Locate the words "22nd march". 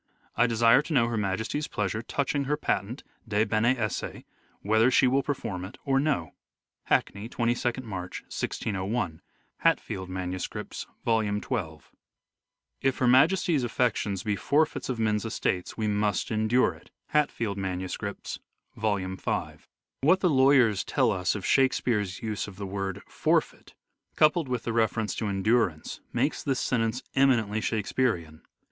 7.29-8.21